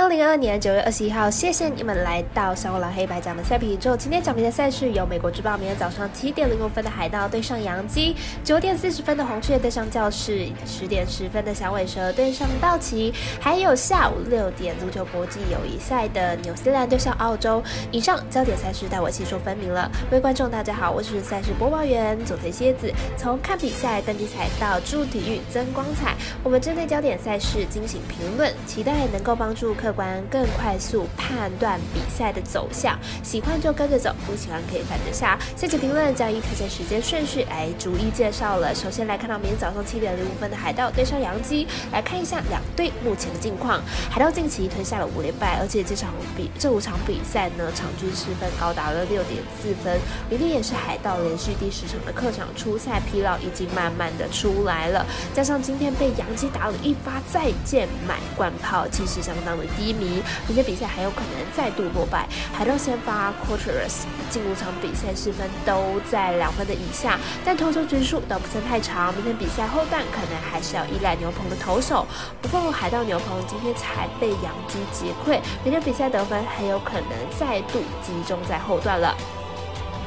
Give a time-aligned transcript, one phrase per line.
[0.00, 3.94] 二零二二年九月二十一号，谢谢你们来到小火狼黑白奖的赛皮宇宙。
[3.94, 17.62] 今天奖评的赛事由美国之报，明天早上七点零五分的海盗对上洋基，九点四十分的红雀对上教室，十点十分的响尾蛇对上道奇，还有下午六点足球国际友谊赛的纽西兰对上澳洲。
[17.92, 19.90] 以上焦点赛事带我细说分明了。
[20.08, 22.90] 各位观众，大家好，我是赛事播报员佐藤蝎子。
[23.18, 29.89] 从看比赛、登记彩到助体育增光彩，我们针对焦点赛事进行评论，期待能够帮助客。
[29.92, 35.38] 观更快速判断比赛的走向，喜欢就跟着走，不喜欢可以反着下。
[35.56, 38.74] 下期评论将以推荐时间顺序来逐一介绍了。
[38.74, 43.80] 首先来看到明天早上七点零五分的海盗对上杨基，来看一下两队目前的近况。
[44.10, 49.98] 海盗近期吞下了五连败，而且这场比这五场比赛呢，场均失分高达了六点四分。
[50.28, 59.64] 明天也是海盗连续第十场的客场出赛，疲劳已经慢慢的出来了，加上今天被杨基打了一发再见满贯炮，气势相当的。
[59.76, 62.26] 低迷，明天比赛还有可能再度落败。
[62.52, 69.12] 海盗先发 Quarters 进五场比赛失分都在两分的以下，但投球局数都不算太长。
[69.14, 72.06] 明天比赛后段可能还是要依赖牛棚的投手。
[72.42, 79.16] 不过海盗牛棚今天才被杨基击溃，明天比赛得分很有可能再度集中在后段了。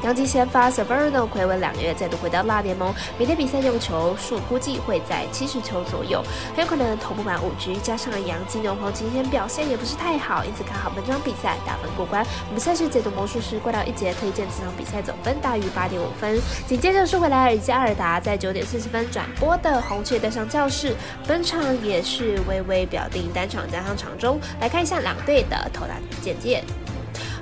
[0.03, 6.21] 杨基先发 Severino 回违两个月再度回到辣联盟，明天比赛用球数估计会在七十球左右，
[6.53, 7.77] 很有可能投不满五局。
[7.77, 12.21] 加上杨基牛棚今天表现也不是太好，因此看好本场比赛打分过关。
[12.49, 16.37] 我们赛事解读魔术师怪盗一节推荐这场比赛总分大于八点五分。
[16.67, 20.93] 紧接着是回来尔加尔达在九点四十分转播的红雀对上教室，
[21.25, 26.61] 本场也是微微表定单场加上场中，来看一下两队的投篮简介。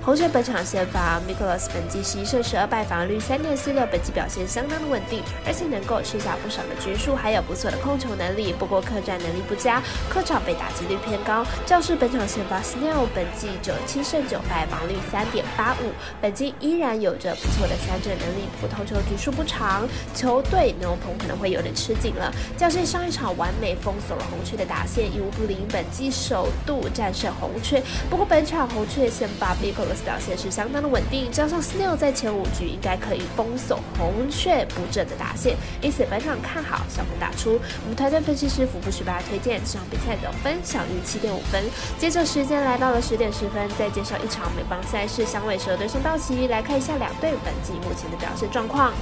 [0.04, 8.52] 红雀本场先发 m i c h a e s 本季十一胜十二败，防率三点四六，本季表现相当的稳定，而且能够吃下不少的局数，还有不错的控球能力。
[8.52, 11.46] 不过客战能力不佳，客场被打击率偏高。
[11.68, 22.34] 教室本场先发 Snell 本季九七胜九败，防率三点八五，本季依然有着不错的三振能力，不过投球局数不长，球队牛棚可能会有点吃紧了。
[22.58, 27.80] 教室上一场完美封锁了红雀的打线，一无不零，本季首度战胜红雀。
[28.10, 37.60] 不过本场红雀先发 m 表现是相当的稳定，加上 Snell 在前五局应该可以封锁红雀不正的打线，因此本场看好小分打出。
[37.84, 41.64] 我们团队分析师福布十八推荐这场比赛总分小于七点五分。
[42.00, 48.94] 接着时间来到了十点十分，再介绍一场美邦赛事，响尾蛇对上道奇，来看一下两队本季目前的表现状况。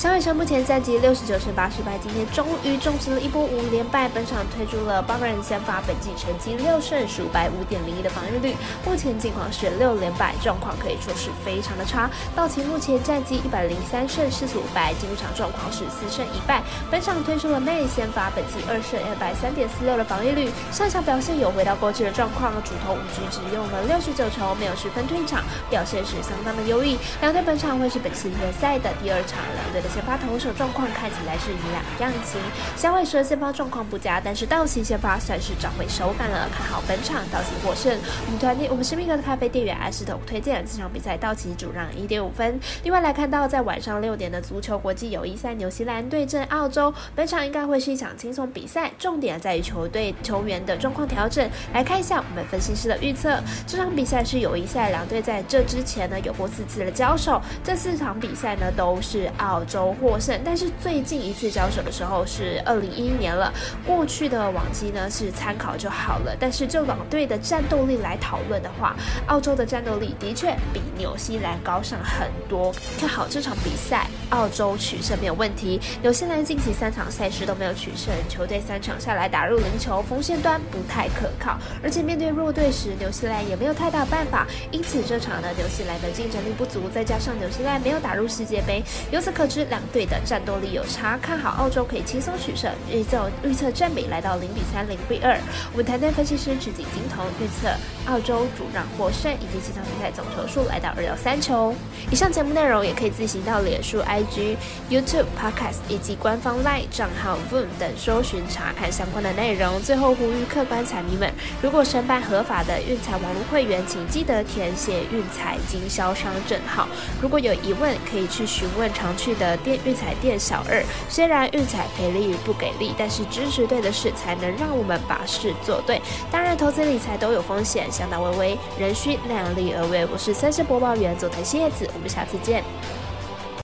[0.00, 4.08] 小尾蛇目前战绩六十九胜八十败，今天终于重拾了一波五连败。
[4.08, 8.56] 本场推出了八个人先发，本季成绩六胜十五败，五点零一的防御率。
[8.82, 12.08] 目前近况是六连败，状况可以说是非常的差。
[12.34, 16.62] 道奇目前战绩一百零三胜四十五败，进入场状况是四胜一败。
[16.90, 20.50] 本场推出了妹先发，本季二胜二败，三点四六的防御率。
[20.72, 26.96] 上场表现有回到过去的状况，主投五局只用了六十九球，没有十分退场，表现是相当的优异。
[27.20, 29.89] 两队本场会是本次联赛的第二场，两队的。
[29.92, 32.40] 先发投手状况看起来是一两样情，
[32.76, 37.98] 小尾蛇先发状况不佳，但是道奇先发算是找回手感了，看好本场道奇获胜。
[38.26, 42.58] 我们团队我们神秘哥的咖啡店员艾斯头推荐这场比赛道奇主让一点五分。
[42.84, 51.48] 另外来看到在晚上六点的足球国际友谊赛，纽西兰对阵澳洲，本场应该会是一场轻松比赛，重点在于球队球员的状况调整。
[51.74, 59.94] 来看一下我们分析师的预测，这场比赛是友谊赛，两队在这之前呢有过四次的交手，这四场比赛呢都是澳洲。
[60.00, 63.52] 获胜，但是最近一次交手的时候是二零一一年了。
[63.86, 72.72] 过去的往绩呢是参考就好了，但是就两队的战斗力来讨论的话，澳洲的战斗力的确比纽西兰高上很多。
[72.98, 75.80] 看好这场比赛，澳洲取胜没有问题。
[76.02, 84.46] 纽西兰近期三场赛事都没有取胜，球队三场下来打入零球，锋线端不太可靠，而且面对弱队时，纽西兰也没有太大办法。
[84.70, 89.59] 因此这场呢，纽西兰的竞争力不足，再加上纽西兰没有打入世界杯，由此可知。
[89.64, 92.70] 两队的战斗力有差，看好澳洲可以轻松取胜。
[92.90, 95.38] 预测预测占比来到零比三、零比二。
[95.72, 97.68] 我们团队分析师赤井金童预测
[98.06, 101.74] 澳洲主让获胜，以及这场比赛总球数来到二到三球。
[102.10, 104.56] 以上节目内容也可以自行到脸书、IG、
[104.88, 109.80] YouTube、Podcast 以及官方 LINE 账号 Voom 等搜寻查看相关的内容。
[109.82, 111.32] 最后呼吁客官彩迷们，
[111.62, 116.88] 如果申办合法的运彩网络会员，请记得填写运彩经销商证号。
[117.20, 119.49] 如果有疑问，可以去询问常去的。
[119.58, 126.00] 电运彩店小二，虽然运彩赔力与不给力，但是支持对的事才能让我们把事做对。
[126.30, 130.06] 当然，投资理财都有风险，相当微微，仍需量力而为。
[130.06, 132.62] 我是三线播报员佐藤叶子，我们下次见。